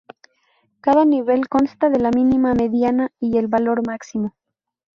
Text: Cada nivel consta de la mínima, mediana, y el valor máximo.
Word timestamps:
Cada 0.81 1.05
nivel 1.05 1.47
consta 1.47 1.91
de 1.91 1.99
la 1.99 2.09
mínima, 2.09 2.55
mediana, 2.55 3.11
y 3.19 3.37
el 3.37 3.45
valor 3.47 3.85
máximo. 3.85 4.33